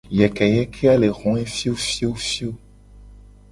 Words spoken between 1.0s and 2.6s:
le hoe fiofiofio.